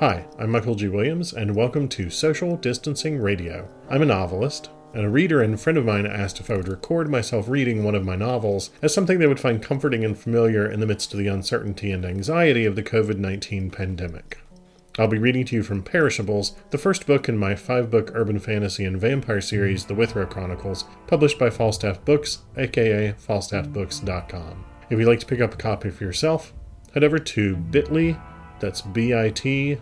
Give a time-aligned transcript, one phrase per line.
[0.00, 0.86] Hi, I'm Michael G.
[0.86, 3.68] Williams, and welcome to Social Distancing Radio.
[3.90, 7.10] I'm a novelist, and a reader and friend of mine asked if I would record
[7.10, 10.78] myself reading one of my novels as something they would find comforting and familiar in
[10.78, 14.38] the midst of the uncertainty and anxiety of the COVID 19 pandemic.
[15.00, 18.38] I'll be reading to you from Perishables, the first book in my five book urban
[18.38, 24.69] fantasy and vampire series, The Withrow Chronicles, published by Falstaff Books, aka falstaffbooks.com.
[24.90, 26.52] If you'd like to pick up a copy for yourself,
[26.92, 28.20] head over to bit.ly
[28.60, 29.80] that's bit.ly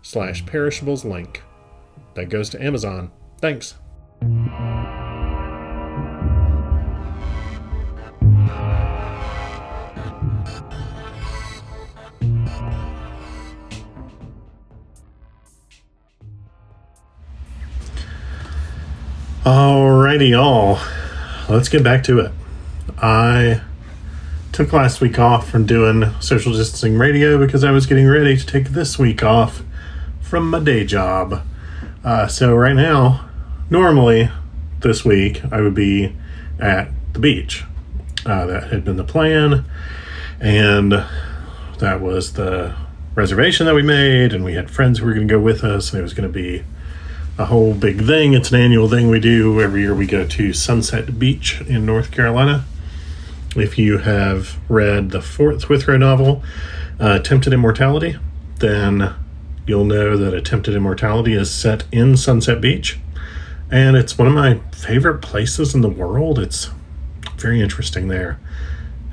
[0.00, 1.42] slash perishables link.
[2.14, 3.12] That goes to Amazon.
[3.40, 3.74] Thanks.
[19.44, 20.78] Alrighty, y'all.
[21.48, 22.32] Let's get back to it.
[23.00, 23.60] I
[24.50, 28.44] took last week off from doing social distancing radio because I was getting ready to
[28.44, 29.62] take this week off
[30.20, 31.44] from my day job.
[32.02, 33.28] Uh, so, right now,
[33.70, 34.30] normally
[34.80, 36.12] this week, I would be
[36.58, 37.64] at the beach.
[38.26, 39.64] Uh, that had been the plan,
[40.40, 40.90] and
[41.78, 42.74] that was the
[43.14, 45.92] reservation that we made, and we had friends who were going to go with us,
[45.92, 46.64] and it was going to be
[47.38, 48.34] a whole big thing.
[48.34, 49.94] It's an annual thing we do every year.
[49.94, 52.64] We go to Sunset Beach in North Carolina
[53.60, 56.42] if you have read the fourth Withrow novel,
[57.00, 58.16] uh, Attempted Immortality,
[58.58, 59.14] then
[59.66, 62.98] you'll know that Attempted Immortality is set in Sunset Beach.
[63.70, 66.38] And it's one of my favorite places in the world.
[66.38, 66.70] It's
[67.36, 68.40] very interesting there.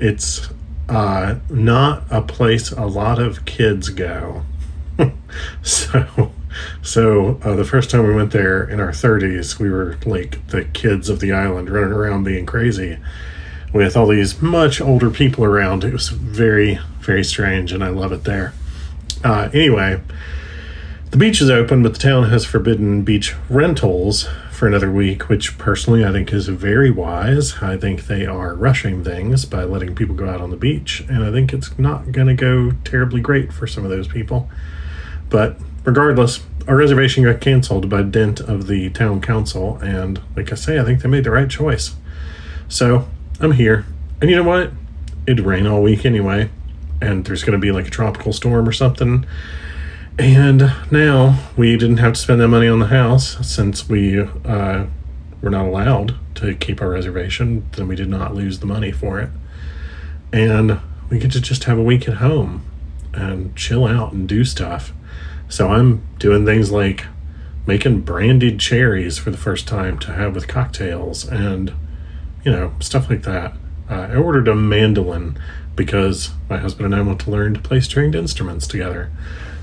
[0.00, 0.48] It's
[0.88, 4.44] uh, not a place a lot of kids go.
[5.62, 6.32] so,
[6.80, 10.64] so uh, the first time we went there in our 30s, we were like the
[10.64, 12.98] kids of the island running around being crazy
[13.76, 15.84] with all these much older people around.
[15.84, 18.54] It was very, very strange, and I love it there.
[19.22, 20.00] Uh, anyway,
[21.10, 25.58] the beach is open, but the town has forbidden beach rentals for another week, which
[25.58, 27.62] personally I think is very wise.
[27.62, 31.22] I think they are rushing things by letting people go out on the beach, and
[31.22, 34.48] I think it's not going to go terribly great for some of those people.
[35.28, 40.54] But regardless, our reservation got canceled by dint of the town council, and like I
[40.54, 41.94] say, I think they made the right choice.
[42.68, 43.06] So
[43.38, 43.84] I'm here.
[44.20, 44.70] And you know what?
[45.26, 46.50] It'd rain all week anyway.
[47.02, 49.26] And there's going to be like a tropical storm or something.
[50.18, 54.86] And now we didn't have to spend that money on the house since we uh,
[55.42, 57.68] were not allowed to keep our reservation.
[57.72, 59.28] Then we did not lose the money for it.
[60.32, 60.80] And
[61.10, 62.64] we get to just have a week at home
[63.12, 64.94] and chill out and do stuff.
[65.48, 67.04] So I'm doing things like
[67.66, 71.74] making brandied cherries for the first time to have with cocktails and
[72.46, 73.54] you know, stuff like that.
[73.90, 75.36] Uh, I ordered a mandolin
[75.74, 79.10] because my husband and I want to learn to play stringed instruments together.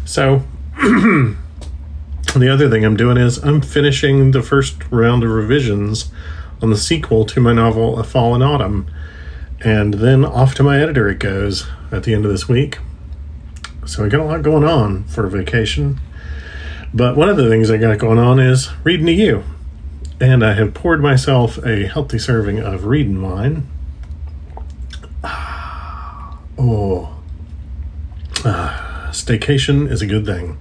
[0.05, 0.44] So,
[0.75, 1.38] the
[2.35, 6.11] other thing I'm doing is I'm finishing the first round of revisions
[6.61, 8.91] on the sequel to my novel, A Fall in Autumn.
[9.61, 12.79] And then off to my editor it goes at the end of this week.
[13.85, 16.01] So I got a lot going on for a vacation.
[16.94, 19.45] But one of the things I got going on is reading to you
[20.19, 23.68] and I have poured myself a healthy serving of Reading wine.
[26.56, 27.18] Oh,
[28.46, 30.57] ah, staycation is a good thing.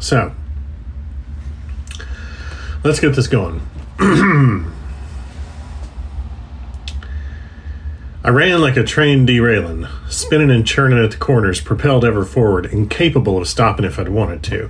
[0.00, 0.32] So,
[2.84, 3.62] let's get this going.
[8.26, 12.66] I ran like a train derailing, spinning and churning at the corners, propelled ever forward,
[12.66, 14.68] incapable of stopping if I'd wanted to.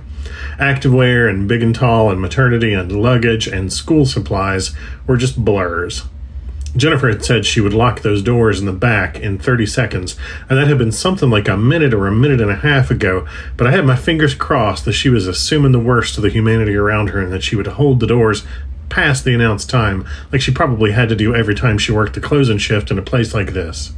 [0.59, 4.75] Activewear and big and tall and maternity and luggage and school supplies
[5.07, 6.03] were just blurs.
[6.75, 10.15] Jennifer had said she would lock those doors in the back in 30 seconds,
[10.47, 13.27] and that had been something like a minute or a minute and a half ago,
[13.55, 16.75] but I had my fingers crossed that she was assuming the worst of the humanity
[16.75, 18.45] around her and that she would hold the doors
[18.89, 22.21] past the announced time, like she probably had to do every time she worked the
[22.21, 23.91] closing shift in a place like this.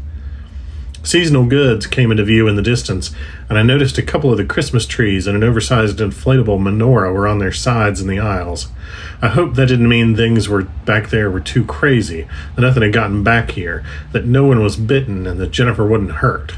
[1.01, 3.12] Seasonal goods came into view in the distance,
[3.47, 7.27] and I noticed a couple of the Christmas trees and an oversized inflatable menorah were
[7.27, 8.68] on their sides in the aisles.
[9.21, 12.92] I hoped that didn't mean things were back there were too crazy, that nothing had
[12.92, 16.56] gotten back here, that no one was bitten, and that Jennifer wouldn't hurt.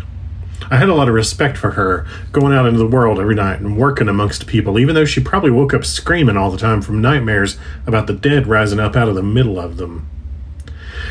[0.69, 3.59] I had a lot of respect for her going out into the world every night
[3.59, 7.01] and working amongst people, even though she probably woke up screaming all the time from
[7.01, 10.07] nightmares about the dead rising up out of the middle of them.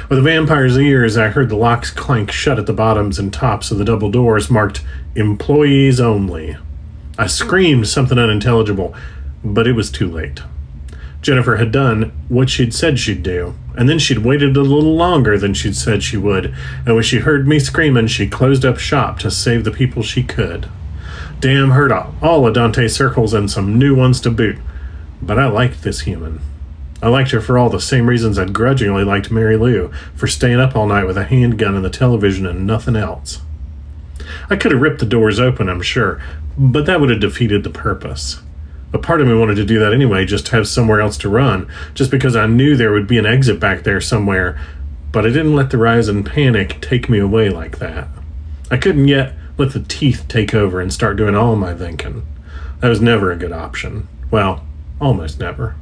[0.08, 3.70] With a vampire's ears, I heard the locks clank shut at the bottoms and tops
[3.70, 4.82] of the double doors marked
[5.14, 6.56] Employees Only.
[7.18, 8.94] I screamed something unintelligible,
[9.44, 10.40] but it was too late.
[11.22, 15.36] Jennifer had done what she'd said she'd do, and then she'd waited a little longer
[15.36, 16.54] than she'd said she would,
[16.86, 20.22] and when she heard me screaming, she closed up shop to save the people she
[20.22, 20.68] could.
[21.40, 24.58] Damn heard all of Dante's circles and some new ones to boot,
[25.20, 26.40] but I liked this human.
[27.02, 30.60] I liked her for all the same reasons I'd grudgingly liked Mary Lou, for staying
[30.60, 33.40] up all night with a handgun and the television and nothing else.
[34.48, 36.20] I could have ripped the doors open, I'm sure,
[36.58, 38.42] but that would have defeated the purpose.
[38.92, 41.28] A part of me wanted to do that anyway, just to have somewhere else to
[41.28, 44.60] run, just because I knew there would be an exit back there somewhere,
[45.12, 48.08] but I didn't let the rise in panic take me away like that.
[48.70, 52.26] I couldn't yet let the teeth take over and start doing all my thinking.
[52.80, 54.08] That was never a good option.
[54.30, 54.66] Well,
[55.00, 55.76] almost never.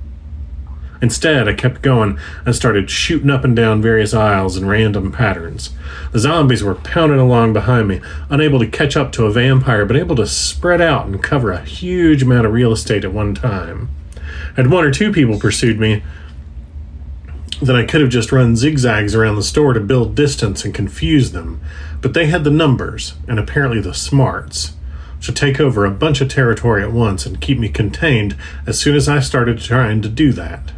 [1.00, 5.70] Instead, I kept going and started shooting up and down various aisles in random patterns.
[6.12, 8.00] The zombies were pounding along behind me,
[8.30, 11.64] unable to catch up to a vampire, but able to spread out and cover a
[11.64, 13.88] huge amount of real estate at one time.
[14.56, 16.02] Had one or two people pursued me,
[17.60, 21.32] then I could have just run zigzags around the store to build distance and confuse
[21.32, 21.60] them,
[22.00, 24.74] but they had the numbers, and apparently the smarts,
[25.22, 28.36] to take over a bunch of territory at once and keep me contained
[28.66, 30.72] as soon as I started trying to do that.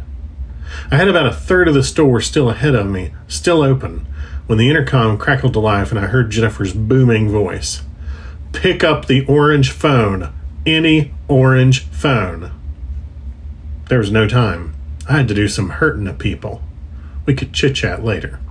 [0.91, 4.05] I had about a third of the store still ahead of me, still open,
[4.45, 7.81] when the intercom crackled to life and I heard Jennifer's booming voice.
[8.51, 10.33] Pick up the orange phone.
[10.65, 12.51] Any orange phone.
[13.87, 14.75] There was no time.
[15.07, 16.61] I had to do some hurting of people.
[17.25, 18.41] We could chit chat later.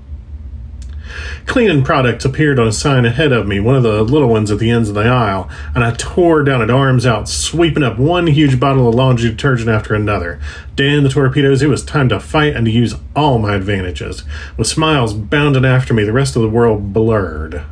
[1.46, 4.58] Cleaning products appeared on a sign ahead of me, one of the little ones at
[4.58, 8.26] the ends of the aisle, and I tore down it, arms out, sweeping up one
[8.28, 10.40] huge bottle of laundry detergent after another.
[10.76, 14.22] Dan the torpedoes, it was time to fight and to use all my advantages.
[14.56, 17.64] With smiles bounding after me, the rest of the world blurred.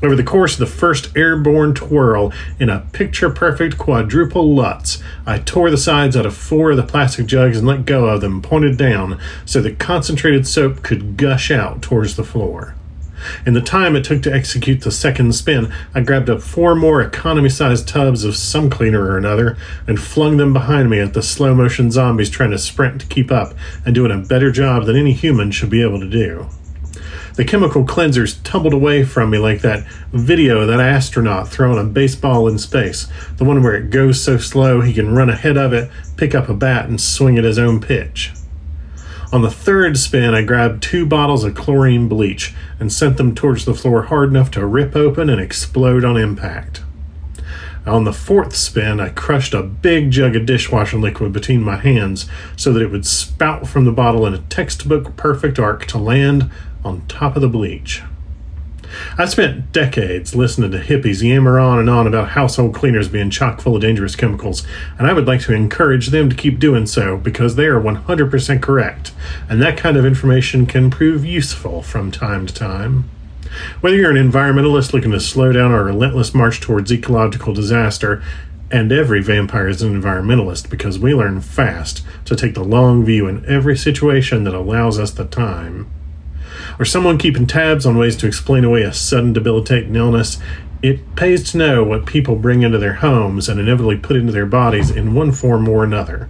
[0.00, 5.40] Over the course of the first airborne twirl, in a picture perfect quadruple Lutz, I
[5.40, 8.40] tore the sides out of four of the plastic jugs and let go of them,
[8.40, 12.76] pointed down, so that concentrated soap could gush out towards the floor.
[13.44, 17.00] In the time it took to execute the second spin, I grabbed up four more
[17.02, 19.56] economy sized tubs of some cleaner or another
[19.88, 23.32] and flung them behind me at the slow motion zombies trying to sprint to keep
[23.32, 23.54] up
[23.84, 26.46] and doing a better job than any human should be able to do.
[27.38, 31.84] The chemical cleansers tumbled away from me like that video of that astronaut throwing a
[31.84, 33.06] baseball in space,
[33.36, 36.48] the one where it goes so slow he can run ahead of it, pick up
[36.48, 38.32] a bat, and swing at his own pitch.
[39.32, 43.64] On the third spin, I grabbed two bottles of chlorine bleach and sent them towards
[43.64, 46.82] the floor hard enough to rip open and explode on impact.
[47.86, 52.28] On the fourth spin, I crushed a big jug of dishwasher liquid between my hands
[52.56, 56.50] so that it would spout from the bottle in a textbook perfect arc to land
[56.84, 58.02] on top of the bleach.
[59.18, 63.60] I spent decades listening to hippies yammer on and on about household cleaners being chock
[63.60, 64.66] full of dangerous chemicals,
[64.98, 68.62] and I would like to encourage them to keep doing so because they are 100%
[68.62, 69.12] correct,
[69.48, 73.10] and that kind of information can prove useful from time to time.
[73.80, 78.22] Whether you're an environmentalist looking to slow down our relentless march towards ecological disaster,
[78.70, 83.26] and every vampire is an environmentalist because we learn fast to take the long view
[83.26, 85.90] in every situation that allows us the time
[86.78, 90.38] or someone keeping tabs on ways to explain away a sudden debilitating illness,
[90.82, 94.46] it pays to know what people bring into their homes and inevitably put into their
[94.46, 96.28] bodies in one form or another.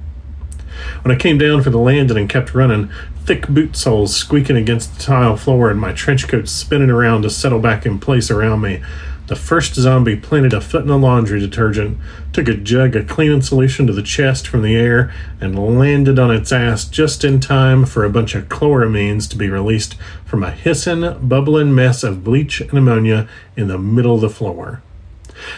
[1.03, 2.91] When I came down for the landing and kept running,
[3.25, 7.31] thick boot soles squeaking against the tile floor and my trench coat spinning around to
[7.31, 8.83] settle back in place around me,
[9.29, 11.99] the first zombie planted a foot in the laundry detergent,
[12.33, 16.31] took a jug of cleaning solution to the chest from the air, and landed on
[16.31, 19.95] its ass just in time for a bunch of chloramines to be released
[20.25, 24.83] from a hissing, bubbling mess of bleach and ammonia in the middle of the floor.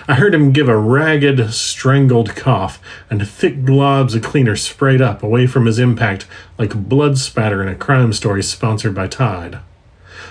[0.07, 5.23] I heard him give a ragged, strangled cough, and thick globs of cleaner sprayed up
[5.23, 6.27] away from his impact
[6.59, 9.61] like blood spatter in a crime story sponsored by Tide.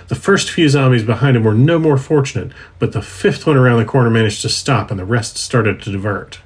[0.09, 3.77] The first few zombies behind him were no more fortunate, but the fifth one around
[3.77, 6.39] the corner managed to stop and the rest started to divert.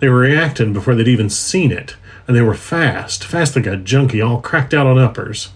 [0.00, 1.96] They were reacting before they'd even seen it,
[2.28, 5.48] and they were fast, fast like a junkie, all cracked out on uppers.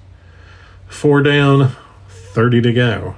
[0.88, 1.76] Four down,
[2.08, 3.16] thirty to go.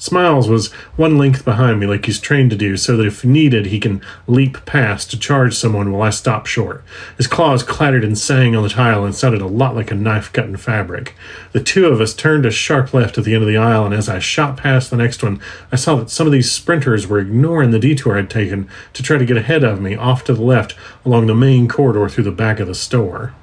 [0.00, 3.66] Smiles was one length behind me, like he's trained to do, so that if needed,
[3.66, 6.82] he can leap past to charge someone while I stop short.
[7.18, 10.32] His claws clattered and sang on the tile and sounded a lot like a knife
[10.32, 11.14] cutting fabric.
[11.52, 13.92] The two of us turned a sharp left at the end of the aisle, and
[13.92, 15.38] as I shot past the next one,
[15.70, 19.18] I saw that some of these sprinters were ignoring the detour I'd taken to try
[19.18, 22.32] to get ahead of me off to the left along the main corridor through the
[22.32, 23.34] back of the store.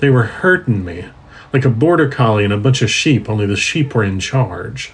[0.00, 1.04] They were hurting me,
[1.52, 4.92] like a border collie and a bunch of sheep, only the sheep were in charge.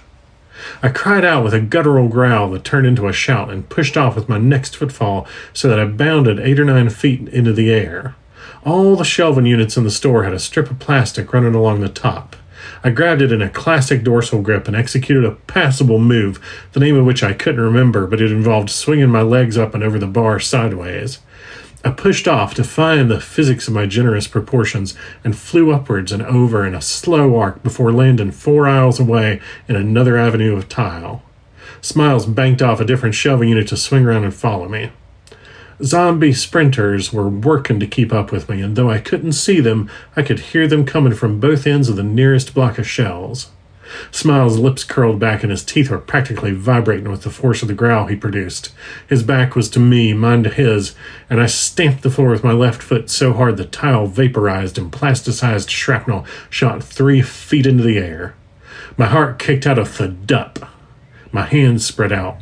[0.81, 4.15] I cried out with a guttural growl that turned into a shout and pushed off
[4.15, 8.15] with my next footfall so that I bounded eight or nine feet into the air.
[8.63, 11.89] All the shelving units in the store had a strip of plastic running along the
[11.89, 12.35] top.
[12.83, 16.39] I grabbed it in a classic dorsal grip and executed a passable move,
[16.73, 19.83] the name of which I couldn't remember, but it involved swinging my legs up and
[19.83, 21.19] over the bar sideways.
[21.83, 26.65] I pushed off, defying the physics of my generous proportions, and flew upwards and over
[26.65, 31.23] in a slow arc before landing four aisles away in another avenue of tile.
[31.81, 34.91] Smiles banked off a different shelving unit to swing around and follow me.
[35.83, 39.89] Zombie sprinters were working to keep up with me, and though I couldn't see them,
[40.15, 43.49] I could hear them coming from both ends of the nearest block of shells.
[44.11, 47.73] Smiles' lips curled back and his teeth were practically vibrating with the force of the
[47.73, 48.71] growl he produced.
[49.07, 50.95] His back was to me, mine to his,
[51.29, 54.91] and I stamped the floor with my left foot so hard the tile vaporized and
[54.91, 58.35] plasticized shrapnel shot three feet into the air.
[58.97, 60.67] My heart kicked out a thud.
[61.31, 62.37] My hands spread out.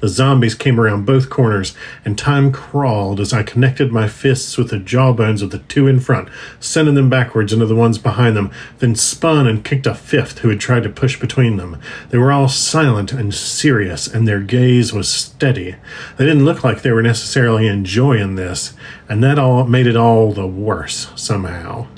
[0.00, 4.70] The zombies came around both corners, and time crawled as I connected my fists with
[4.70, 6.28] the jawbones of the two in front,
[6.58, 10.48] sending them backwards into the ones behind them, then spun and kicked a fifth who
[10.48, 11.78] had tried to push between them.
[12.08, 15.76] They were all silent and serious, and their gaze was steady.
[16.16, 18.72] They didn't look like they were necessarily enjoying this,
[19.08, 21.88] and that all made it all the worse, somehow.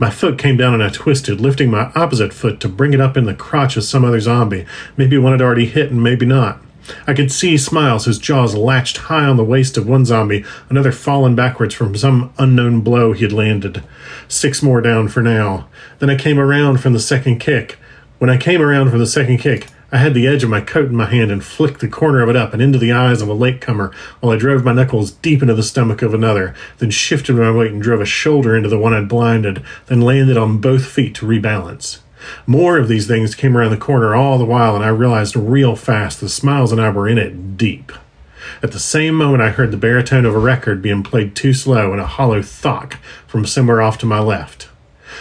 [0.00, 3.16] My foot came down and I twisted, lifting my opposite foot to bring it up
[3.16, 4.66] in the crotch of some other zombie.
[4.96, 6.60] Maybe one had already hit and maybe not.
[7.06, 10.92] I could see Smiles, his jaws latched high on the waist of one zombie, another
[10.92, 13.82] fallen backwards from some unknown blow he had landed.
[14.28, 15.68] Six more down for now.
[15.98, 17.78] Then I came around from the second kick.
[18.18, 20.88] When I came around from the second kick, I had the edge of my coat
[20.88, 23.28] in my hand and flicked the corner of it up and into the eyes of
[23.28, 27.36] a latecomer while I drove my knuckles deep into the stomach of another, then shifted
[27.36, 30.84] my weight and drove a shoulder into the one I'd blinded, then landed on both
[30.84, 32.00] feet to rebalance.
[32.46, 35.76] More of these things came around the corner all the while, and I realized real
[35.76, 37.92] fast the Smiles and I were in it deep.
[38.62, 41.92] At the same moment, I heard the baritone of a record being played too slow
[41.92, 44.68] and a hollow thock from somewhere off to my left.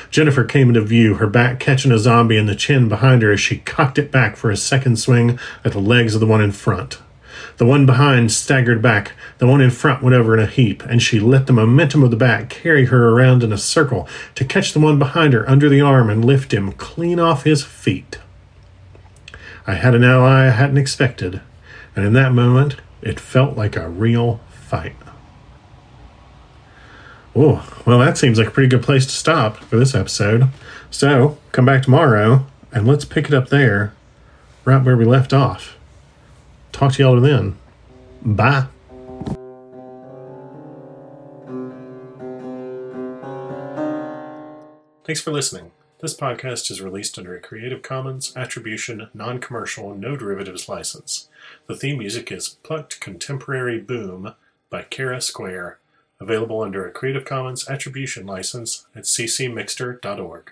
[0.09, 3.39] Jennifer came into view, her back catching a zombie in the chin behind her as
[3.39, 6.51] she cocked it back for a second swing at the legs of the one in
[6.51, 6.99] front.
[7.57, 11.01] The one behind staggered back, the one in front went over in a heap, and
[11.01, 14.73] she let the momentum of the back carry her around in a circle to catch
[14.73, 18.17] the one behind her under the arm and lift him clean off his feet.
[19.67, 21.41] I had an ally I hadn't expected,
[21.95, 24.95] and in that moment it felt like a real fight.
[27.35, 30.49] Oh, well, that seems like a pretty good place to stop for this episode.
[30.91, 33.93] So, come back tomorrow and let's pick it up there,
[34.65, 35.77] right where we left off.
[36.73, 37.55] Talk to y'all then.
[38.21, 38.65] Bye.
[45.05, 45.71] Thanks for listening.
[45.99, 51.29] This podcast is released under a Creative Commons Attribution Non Commercial No Derivatives license.
[51.67, 54.33] The theme music is Plucked Contemporary Boom
[54.69, 55.79] by Kara Square,
[56.19, 60.51] available under a Creative Commons Attribution license at ccmixter.org.